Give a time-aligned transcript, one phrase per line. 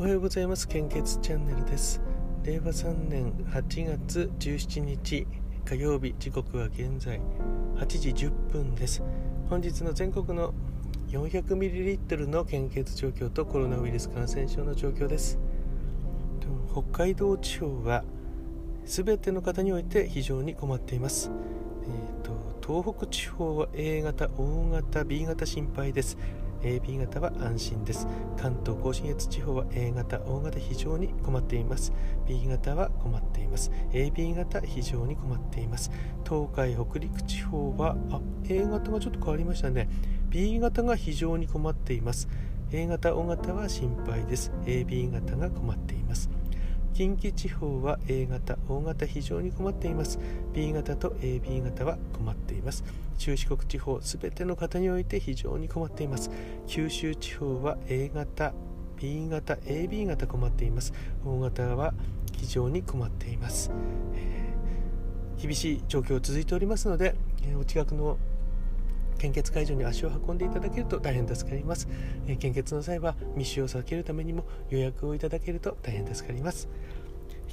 [0.00, 0.68] おはようございます。
[0.68, 2.00] 献血チャンネルです。
[2.44, 5.26] 令和3年8月17日
[5.64, 7.20] 火曜日時刻は現在
[7.74, 9.02] 8時10分です。
[9.50, 10.54] 本日の全国の
[11.08, 15.36] 400ml の献血状況とコロナウイルス感染症の状況です。
[16.70, 18.04] 北海道地方は
[18.84, 21.28] 全ての方において非常に困っています、
[21.82, 26.16] えーと、東北地方は A 型 O 型 B 型心配です。
[26.62, 28.06] AB 型は安心です。
[28.36, 31.92] 関東甲信越地方は A 型 O 型非常に困っています。
[32.26, 33.70] B 型は困っています。
[33.92, 35.90] AB 型非常に困っています。
[36.28, 39.88] 東海北陸地方はあ A 型がちょっと変わりましたね。
[40.30, 42.28] B 型が非常に困っています。
[42.72, 44.52] A 型 O 型は心配です。
[44.64, 46.28] AB 型が困っています。
[46.94, 50.18] 近畿地方は A 型、O 型非常に困っています。
[50.52, 52.84] B 型と AB 型は困っています。
[53.18, 56.30] 中四国地方すべての方において非常に困っています。
[56.66, 58.52] 九州地方は A 型、
[58.96, 60.92] B 型、AB 型困っています。
[61.24, 61.94] O 型は
[62.32, 63.70] 非常に困っています。
[64.14, 68.18] えー、厳しい状況続いておりますので、えお近くの
[69.18, 71.88] 献血会場に足を運んでいただけると大変助かります、
[72.26, 76.68] え献血の際は密集を避けるためにも予約をいただけると大変助かります。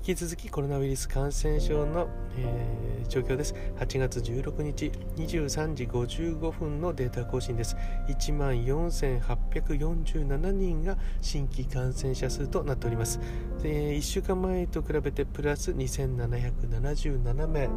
[0.06, 3.56] き続きコロナウイルス感染症の、えー、状況です。
[3.80, 7.76] 8月16日23時55分のデータ更新です。
[8.08, 13.20] 1万4847人が新規感染者数となっております。
[13.64, 17.68] で1週間前と比べてプラス2777名、え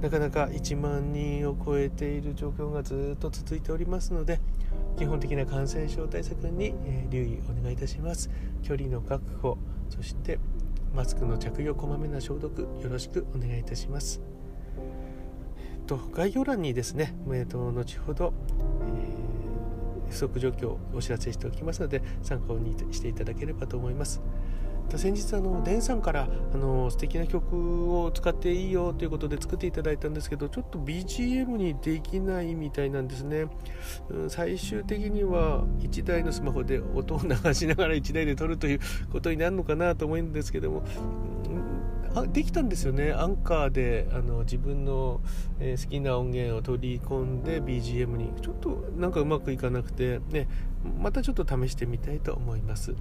[0.00, 4.40] ー、なかなか1万人を超えている状況がずっと続いておりますので
[4.98, 6.74] 基本的な感染症対策に、
[7.10, 8.28] 留意お願いいたします。
[8.62, 9.56] 距離の確保
[9.88, 10.38] そして
[10.94, 14.20] マスクの着用こまめな消毒よろしくお願いいたします。
[14.76, 18.32] えっと、概要欄にですね、えっと、後ほど、
[20.08, 24.20] えー、不足状況をお知らせしておきますので参考にしていただければと思います。
[24.98, 33.46] 先日あのデンさんからあの素敵な曲を使っていいよということで作っていただいたんですけどちょっと BGM にできないみたいなんですね、
[34.08, 38.80] うん、最終的には1台のスマホで音を流しながら1台で撮るという
[39.12, 40.82] ことになるのかなと思うんですけども、
[42.12, 43.12] うん、あできたんですよね。
[43.12, 45.20] アンカーであの自分の、
[45.60, 48.30] えー、好きな音源を取り込んで BGM に。
[48.40, 50.48] ちょっとなんかうまくいかなくてね
[51.00, 52.94] またちょっと試してみたいと思います。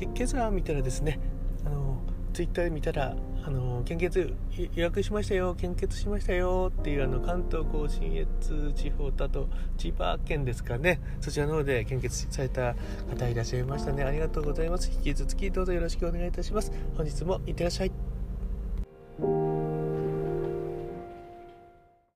[0.00, 1.18] 今朝見たらですね
[1.64, 2.00] あの
[2.32, 3.14] ツイッターで見たら
[3.44, 11.00] あの献血予約しましたよ献血しましたよっていうあの関東甲信越地方とあと千葉県ですかね。
[11.20, 12.74] そちらの方で献血された
[13.10, 14.04] 方いらっしゃいましたね。
[14.04, 14.90] ありがとうございます。
[14.92, 16.72] 引き続きどうぞよろしくお願いいたします。
[16.96, 18.11] 本日もいってらっしゃい。